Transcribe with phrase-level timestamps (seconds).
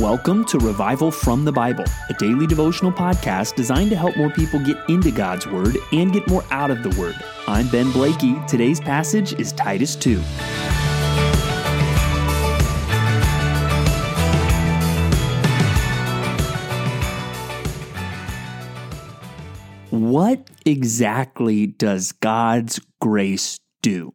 [0.00, 4.60] Welcome to Revival from the Bible, a daily devotional podcast designed to help more people
[4.60, 7.14] get into God's Word and get more out of the Word.
[7.48, 8.36] I'm Ben Blakey.
[8.46, 10.18] Today's passage is Titus 2.
[19.88, 24.12] What exactly does God's grace do?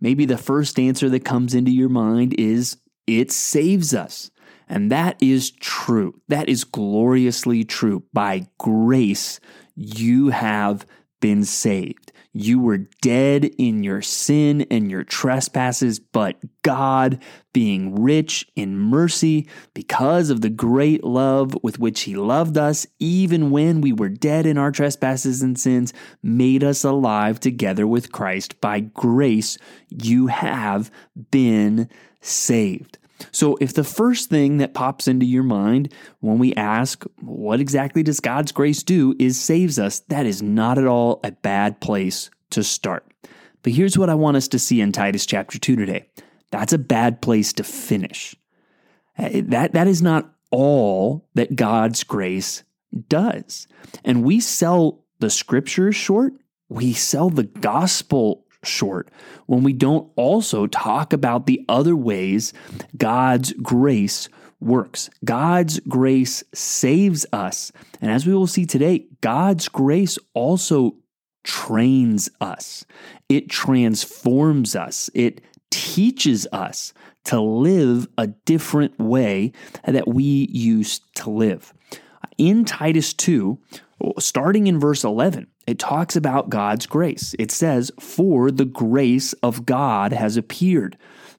[0.00, 4.31] Maybe the first answer that comes into your mind is it saves us.
[4.72, 6.18] And that is true.
[6.28, 8.04] That is gloriously true.
[8.14, 9.38] By grace,
[9.76, 10.86] you have
[11.20, 12.10] been saved.
[12.32, 17.22] You were dead in your sin and your trespasses, but God,
[17.52, 23.50] being rich in mercy, because of the great love with which He loved us, even
[23.50, 28.58] when we were dead in our trespasses and sins, made us alive together with Christ.
[28.62, 29.58] By grace,
[29.90, 30.90] you have
[31.30, 31.90] been
[32.22, 32.96] saved.
[33.30, 38.02] So, if the first thing that pops into your mind when we ask, what exactly
[38.02, 42.30] does God's grace do, is saves us, that is not at all a bad place
[42.50, 43.06] to start.
[43.62, 46.06] But here's what I want us to see in Titus chapter 2 today
[46.50, 48.36] that's a bad place to finish.
[49.18, 52.62] Eh, that, that is not all that God's grace
[53.08, 53.66] does.
[54.04, 56.34] And we sell the scriptures short,
[56.68, 59.08] we sell the gospel short
[59.46, 62.52] when we don't also talk about the other ways
[62.96, 64.28] God's grace
[64.60, 65.10] works.
[65.24, 67.72] God's grace saves us.
[68.00, 70.96] And as we will see today, God's grace also
[71.44, 72.84] trains us,
[73.28, 75.40] it transforms us, it
[75.70, 76.92] teaches us
[77.24, 79.52] to live a different way
[79.84, 81.72] that we used to live.
[82.38, 83.58] In Titus 2,
[84.18, 87.34] starting in verse 11, it talks about God's grace.
[87.38, 90.96] It says, For the grace of God has appeared,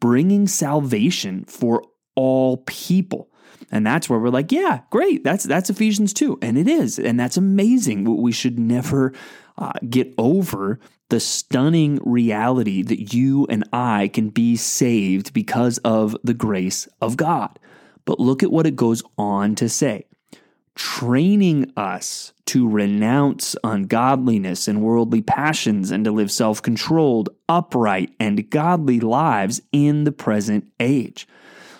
[0.00, 1.82] bringing salvation for
[2.14, 3.30] all people.
[3.70, 5.24] And that's where we're like, yeah, great.
[5.24, 6.38] That's that's Ephesians 2.
[6.42, 6.98] And it is.
[6.98, 8.04] And that's amazing.
[8.20, 9.12] We should never
[9.58, 10.78] uh, get over
[11.10, 17.16] the stunning reality that you and I can be saved because of the grace of
[17.16, 17.58] God.
[18.04, 20.06] But look at what it goes on to say
[20.74, 28.50] training us to renounce ungodliness and worldly passions and to live self controlled, upright, and
[28.50, 31.26] godly lives in the present age.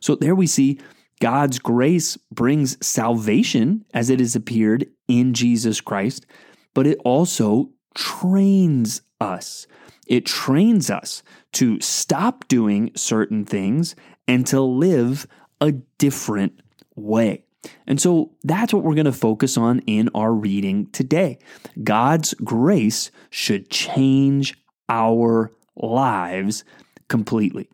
[0.00, 0.78] So there we see
[1.20, 6.26] God's grace brings salvation as it has appeared in Jesus Christ,
[6.74, 9.66] but it also trains us.
[10.06, 13.94] It trains us to stop doing certain things
[14.26, 15.26] and to live
[15.60, 16.60] a different
[16.96, 17.44] way.
[17.86, 21.38] And so that's what we're going to focus on in our reading today.
[21.82, 24.54] God's grace should change
[24.88, 26.64] our lives
[27.08, 27.68] completely.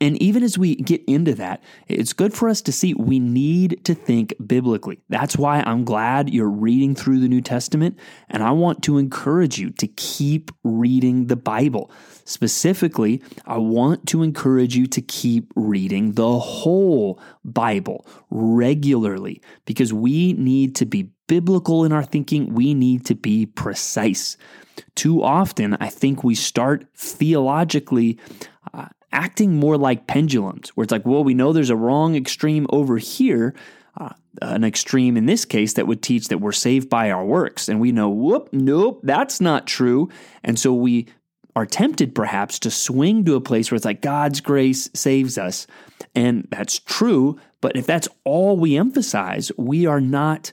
[0.00, 3.84] And even as we get into that, it's good for us to see we need
[3.84, 5.00] to think biblically.
[5.08, 7.96] That's why I'm glad you're reading through the New Testament,
[8.28, 11.90] and I want to encourage you to keep reading the Bible.
[12.24, 20.32] Specifically, I want to encourage you to keep reading the whole Bible regularly because we
[20.32, 24.36] need to be biblical in our thinking, we need to be precise.
[24.94, 28.18] Too often, I think we start theologically
[28.74, 32.66] uh, acting more like pendulums, where it's like, well, we know there's a wrong extreme
[32.68, 33.54] over here,
[33.98, 34.12] uh,
[34.42, 37.68] an extreme in this case that would teach that we're saved by our works.
[37.68, 40.10] And we know, whoop, nope, that's not true.
[40.44, 41.06] And so we
[41.56, 45.66] are tempted perhaps to swing to a place where it's like God's grace saves us.
[46.14, 47.40] And that's true.
[47.62, 50.52] But if that's all we emphasize, we are not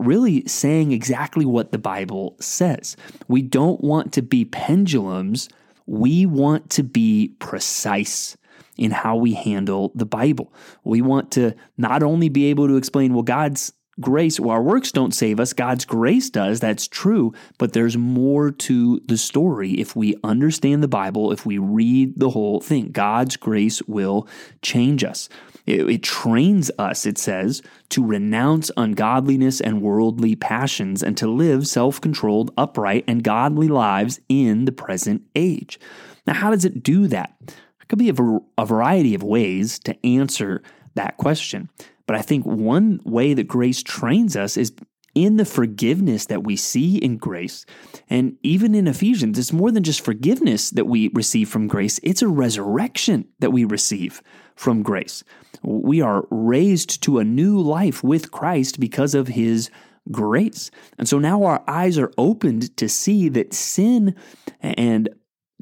[0.00, 2.96] really saying exactly what the Bible says.
[3.28, 5.48] We don't want to be pendulums
[5.90, 8.36] we want to be precise
[8.78, 10.54] in how we handle the Bible.
[10.84, 14.92] We want to not only be able to explain, well, God's grace, well, our works
[14.92, 19.96] don't save us, God's grace does, that's true, but there's more to the story if
[19.96, 22.92] we understand the Bible, if we read the whole thing.
[22.92, 24.28] God's grace will
[24.62, 25.28] change us.
[25.66, 31.66] It, it trains us, it says, to renounce ungodliness and worldly passions and to live
[31.66, 35.78] self controlled, upright, and godly lives in the present age.
[36.26, 37.34] Now, how does it do that?
[37.46, 40.62] There could be a, ver- a variety of ways to answer
[40.94, 41.70] that question.
[42.06, 44.72] But I think one way that grace trains us is
[45.14, 47.66] in the forgiveness that we see in grace.
[48.08, 52.22] And even in Ephesians, it's more than just forgiveness that we receive from grace, it's
[52.22, 54.22] a resurrection that we receive
[54.60, 55.24] from grace.
[55.62, 59.70] We are raised to a new life with Christ because of his
[60.12, 60.70] grace.
[60.98, 64.14] And so now our eyes are opened to see that sin
[64.60, 65.08] and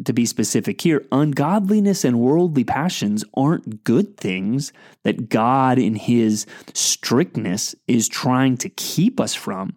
[0.05, 4.73] to be specific here, ungodliness and worldly passions aren't good things
[5.05, 9.77] that God, in His strictness, is trying to keep us from.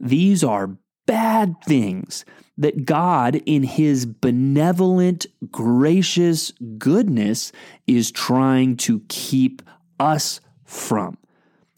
[0.00, 0.78] These are
[1.08, 2.26] bad things
[2.58, 7.50] that God, in His benevolent, gracious goodness,
[7.86, 9.62] is trying to keep
[9.98, 11.16] us from.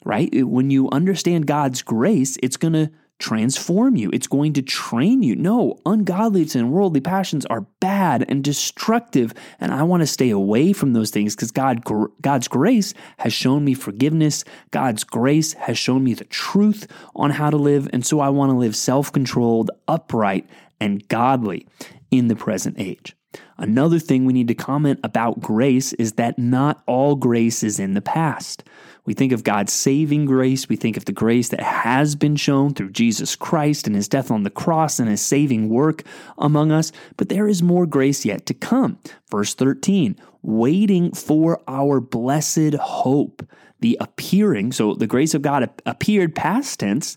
[0.04, 0.30] Right?
[0.46, 4.10] When you understand God's grace, it's going to transform you.
[4.12, 5.36] It's going to train you.
[5.36, 10.72] No, ungodliness and worldly passions are bad and destructive, and I want to stay away
[10.72, 11.84] from those things because God,
[12.20, 14.44] God's grace has shown me forgiveness.
[14.72, 18.50] God's grace has shown me the truth on how to live, and so I want
[18.50, 20.48] to live self-controlled, upright,
[20.80, 21.66] and godly
[22.10, 23.14] in the present age.
[23.58, 27.94] Another thing we need to comment about grace is that not all grace is in
[27.94, 28.64] the past.
[29.04, 30.68] We think of God's saving grace.
[30.68, 34.30] We think of the grace that has been shown through Jesus Christ and his death
[34.30, 36.02] on the cross and his saving work
[36.38, 36.92] among us.
[37.16, 38.98] But there is more grace yet to come.
[39.30, 43.46] Verse 13, waiting for our blessed hope,
[43.80, 44.72] the appearing.
[44.72, 47.16] So the grace of God appeared past tense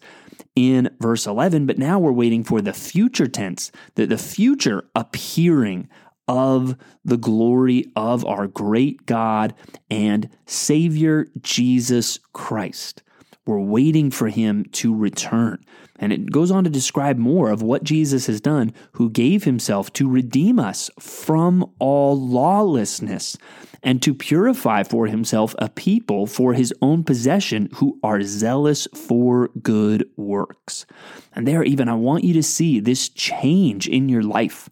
[0.55, 5.89] in verse 11, but now we're waiting for the future tense, the, the future appearing
[6.27, 9.53] of the glory of our great God
[9.89, 13.03] and Savior Jesus Christ.
[13.45, 15.63] We're waiting for him to return.
[15.99, 19.91] And it goes on to describe more of what Jesus has done, who gave himself
[19.93, 23.37] to redeem us from all lawlessness
[23.83, 29.49] and to purify for himself a people for his own possession who are zealous for
[29.61, 30.85] good works.
[31.33, 34.69] And there, even, I want you to see this change in your life.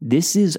[0.00, 0.58] This is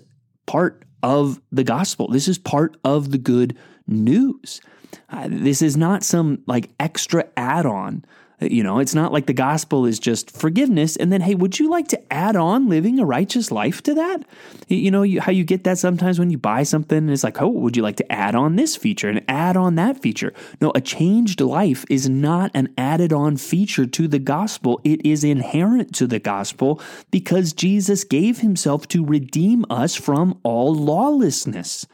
[0.50, 2.08] part of the gospel.
[2.08, 3.56] This is part of the good
[3.86, 4.60] news.
[5.08, 8.04] Uh, this is not some like extra add on
[8.40, 11.70] you know, it's not like the gospel is just forgiveness and then, hey, would you
[11.70, 14.24] like to add on living a righteous life to that?
[14.68, 17.42] You know, you, how you get that sometimes when you buy something and it's like,
[17.42, 20.34] oh, would you like to add on this feature and add on that feature?
[20.62, 24.80] No, a changed life is not an added on feature to the gospel.
[24.84, 26.82] It is inherent to the gospel
[27.12, 31.86] because Jesus gave himself to redeem us from all lawlessness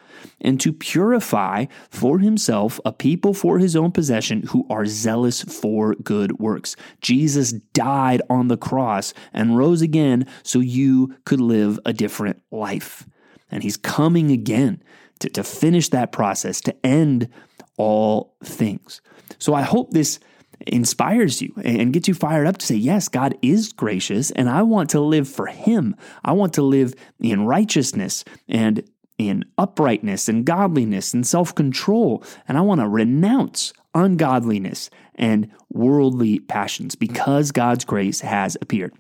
[0.42, 5.95] and to purify for himself a people for his own possession who are zealous for
[5.95, 6.76] good works.
[7.02, 13.08] Jesus died on the cross and rose again so you could live a different life.
[13.52, 14.82] And he's coming again
[15.20, 17.30] to, to finish that process, to end
[17.78, 19.02] all things.
[19.38, 20.20] So I hope this
[20.68, 24.64] inspires you and gets you fired up to say, Yes, God is gracious, and I
[24.64, 25.96] want to live for Him.
[26.24, 28.84] I want to live in righteousness and
[29.18, 32.24] in uprightness and godliness and self control.
[32.48, 38.94] And I want to renounce ungodliness and worldly passions because God's grace has appeared.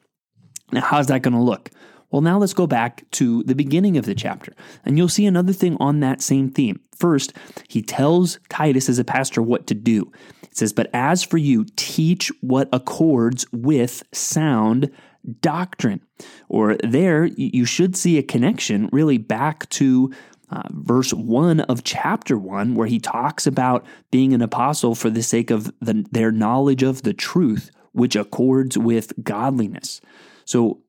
[0.71, 1.71] Now, how's that going to look?
[2.11, 4.53] Well, now let's go back to the beginning of the chapter,
[4.85, 6.79] and you'll see another thing on that same theme.
[6.97, 7.33] First,
[7.67, 10.11] he tells Titus as a pastor what to do.
[10.43, 14.91] It says, But as for you, teach what accords with sound
[15.41, 16.01] doctrine.
[16.47, 20.13] Or there, you should see a connection really back to
[20.55, 25.21] uh, verse 1 of chapter 1, where he talks about being an apostle for the
[25.21, 29.99] sake of the, their knowledge of the truth, which accords with godliness.
[30.45, 30.81] So,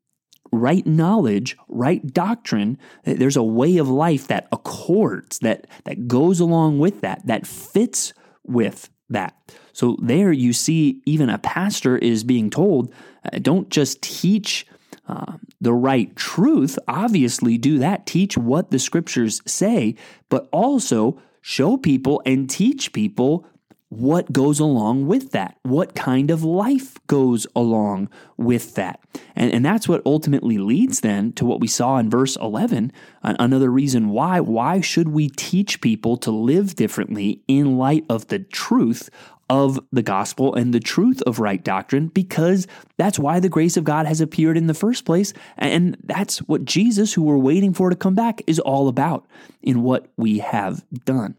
[0.52, 6.78] right knowledge, right doctrine, there's a way of life that accords, that, that goes along
[6.78, 8.12] with that, that fits
[8.44, 9.34] with that.
[9.72, 12.94] So there you see, even a pastor is being told,
[13.24, 14.66] uh, don't just teach
[15.08, 16.78] uh, the right truth.
[16.88, 18.06] Obviously, do that.
[18.06, 19.94] Teach what the scriptures say,
[20.28, 23.46] but also show people and teach people
[23.88, 29.00] what goes along with that, what kind of life goes along with that.
[29.36, 32.92] And, and that's what ultimately leads then to what we saw in verse 11.
[33.22, 34.40] Another reason why.
[34.40, 39.08] Why should we teach people to live differently in light of the truth
[39.48, 43.84] of the gospel and the truth of right doctrine because that's why the grace of
[43.84, 45.32] God has appeared in the first place.
[45.56, 49.26] And that's what Jesus, who we're waiting for to come back, is all about
[49.62, 51.36] in what we have done.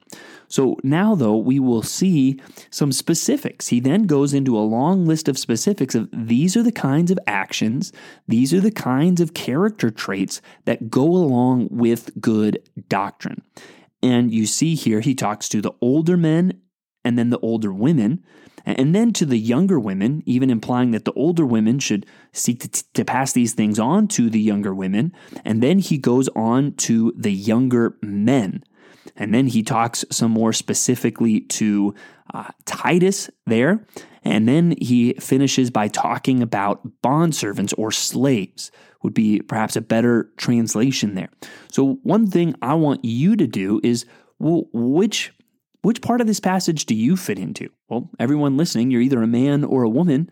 [0.47, 3.67] So now, though, we will see some specifics.
[3.67, 7.19] He then goes into a long list of specifics of these are the kinds of
[7.27, 7.91] actions,
[8.27, 13.41] these are the kinds of character traits that go along with good doctrine.
[14.01, 16.61] And you see here, he talks to the older men
[17.07, 18.21] and then the older women,
[18.65, 22.93] and then to the younger women, even implying that the older women should seek to,
[22.95, 25.13] to, pass these things on to the younger women.
[25.45, 28.65] And then he goes on to the younger men.
[29.15, 31.95] And then he talks some more specifically to
[32.33, 33.85] uh, Titus there.
[34.25, 38.69] And then he finishes by talking about bondservants or slaves,
[39.01, 41.29] would be perhaps a better translation there.
[41.71, 44.05] So, one thing I want you to do is
[44.39, 45.33] well, which
[45.81, 47.69] which part of this passage do you fit into?
[47.89, 50.29] Well, everyone listening, you're either a man or a woman.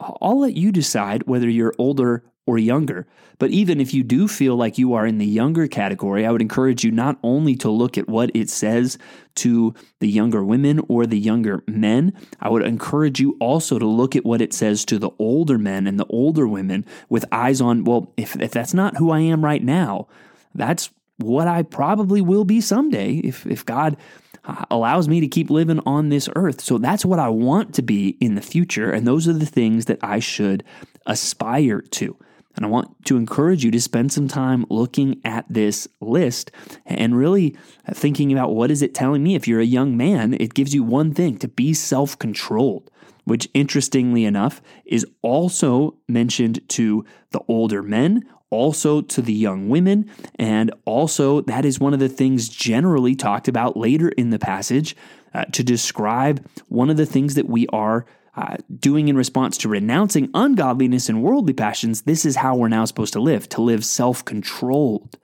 [0.00, 3.06] I'll let you decide whether you're older or younger.
[3.38, 6.42] But even if you do feel like you are in the younger category, I would
[6.42, 8.98] encourage you not only to look at what it says
[9.36, 14.16] to the younger women or the younger men, I would encourage you also to look
[14.16, 17.84] at what it says to the older men and the older women with eyes on,
[17.84, 20.08] well, if, if that's not who I am right now,
[20.54, 23.96] that's what I probably will be someday if, if God
[24.44, 26.60] Uh, allows me to keep living on this earth.
[26.60, 28.90] So that's what I want to be in the future.
[28.90, 30.64] And those are the things that I should
[31.06, 32.16] aspire to.
[32.56, 36.50] And I want to encourage you to spend some time looking at this list
[36.84, 37.56] and really
[37.92, 39.34] thinking about what is it telling me.
[39.34, 42.90] If you're a young man, it gives you one thing to be self controlled,
[43.24, 48.22] which interestingly enough is also mentioned to the older men,
[48.52, 53.48] also to the young women, and also that is one of the things generally talked
[53.48, 54.94] about later in the passage
[55.34, 58.04] uh, to describe one of the things that we are
[58.36, 62.84] uh, doing in response to renouncing ungodliness and worldly passions, this is how we're now
[62.84, 65.18] supposed to live, to live self controlled.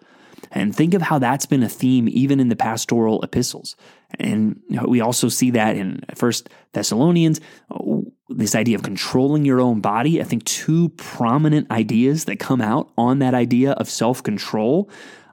[0.51, 3.77] And think of how that's been a theme even in the pastoral epistles.
[4.19, 7.41] And we also see that in First Thessalonians,
[8.39, 10.21] this idea of controlling your own body.
[10.21, 14.91] I think two prominent ideas that come out on that idea of self control.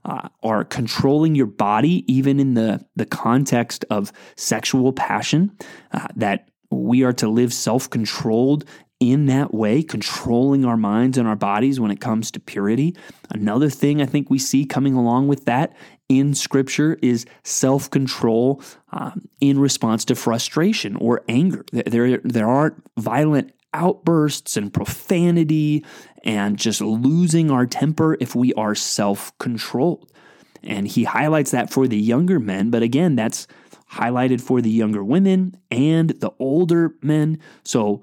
[0.08, 5.52] Uh, are controlling your body, even in the, the context of sexual passion,
[5.94, 8.66] uh, that we are to live self controlled
[9.00, 12.96] in that way, controlling our minds and our bodies when it comes to purity.
[13.30, 15.76] Another thing I think we see coming along with that
[16.08, 18.62] in Scripture is self control
[18.92, 21.66] um, in response to frustration or anger.
[21.72, 25.84] There, there aren't violent outbursts and profanity
[26.24, 30.12] and just losing our temper if we are self controlled.
[30.64, 33.46] And he highlights that for the younger men, but again, that's
[33.92, 37.40] highlighted for the younger women and the older men.
[37.64, 38.02] So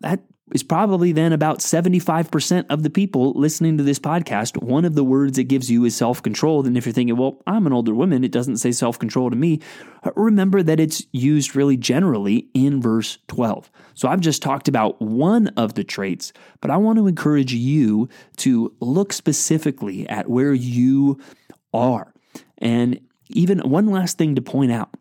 [0.00, 0.20] that
[0.52, 4.62] is probably then about 75% of the people listening to this podcast.
[4.62, 6.66] One of the words it gives you is self controlled.
[6.66, 9.36] And if you're thinking, well, I'm an older woman, it doesn't say self control to
[9.36, 9.60] me,
[10.04, 13.70] uh, remember that it's used really generally in verse 12.
[13.94, 18.08] So I've just talked about one of the traits, but I want to encourage you
[18.38, 21.18] to look specifically at where you
[21.72, 22.12] are.
[22.58, 24.94] And even one last thing to point out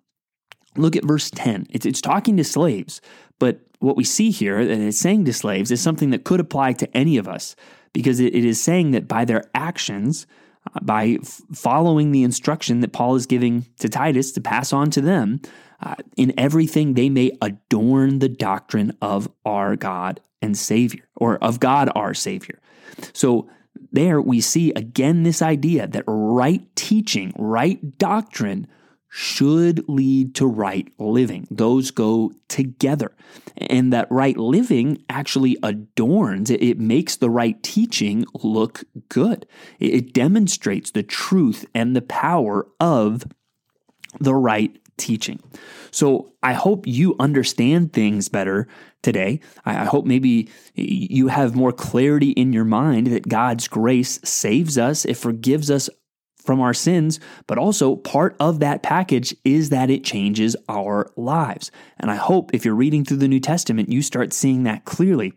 [0.76, 1.68] Look at verse 10.
[1.70, 3.00] It's, it's talking to slaves,
[3.40, 6.74] but what we see here that it's saying to slaves is something that could apply
[6.74, 7.56] to any of us
[7.92, 10.26] because it, is saying that by their actions,
[10.74, 14.90] uh, by f- following the instruction that Paul is giving to Titus to pass on
[14.92, 15.42] to them,
[15.82, 21.60] uh, in everything they may adorn the doctrine of our God and Savior, or of
[21.60, 22.60] God our Savior.
[23.14, 23.50] So
[23.92, 28.68] there we see again this idea that right teaching, right doctrine
[29.16, 31.48] should lead to right living.
[31.52, 33.12] Those go together.
[33.58, 39.46] And that right living actually adorns, it makes the right teaching look good.
[39.80, 43.28] It demonstrates the truth and the power of
[44.20, 45.40] the right teaching.
[45.92, 48.68] So I hope you understand things better
[49.04, 49.42] today.
[49.64, 55.06] I hope maybe you have more clarity in your mind that God's grace saves us,
[55.06, 55.88] it forgives us
[56.44, 61.72] from our sins, but also part of that package is that it changes our lives.
[61.98, 65.34] And I hope if you're reading through the New Testament, you start seeing that clearly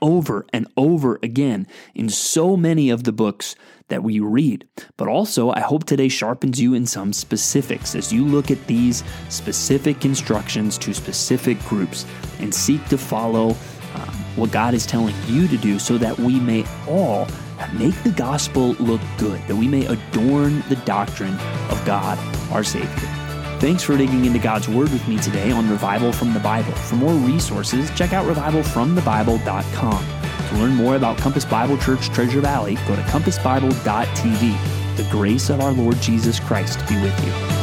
[0.00, 3.56] over and over again in so many of the books
[3.88, 4.66] that we read.
[4.96, 9.02] But also, I hope today sharpens you in some specifics as you look at these
[9.28, 12.06] specific instructions to specific groups
[12.38, 13.56] and seek to follow
[13.94, 17.26] um, what God is telling you to do so that we may all
[17.74, 21.34] make the gospel look good, that we may adorn the doctrine
[21.70, 22.18] of God,
[22.52, 22.88] our Savior.
[23.60, 26.72] Thanks for digging into God's Word with me today on Revival from the Bible.
[26.72, 30.04] For more resources, check out revivalfromthebible.com.
[30.48, 34.96] To learn more about Compass Bible Church Treasure Valley, go to compassbible.tv.
[34.96, 37.59] The grace of our Lord Jesus Christ be with you.